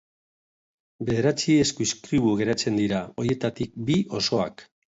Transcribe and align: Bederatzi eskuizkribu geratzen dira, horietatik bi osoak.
Bederatzi 1.09 1.57
eskuizkribu 1.65 2.33
geratzen 2.41 2.81
dira, 2.81 3.05
horietatik 3.25 3.79
bi 3.91 4.03
osoak. 4.23 4.69